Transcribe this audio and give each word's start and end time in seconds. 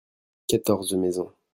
quatorze 0.47 0.95
maisons. 0.97 1.31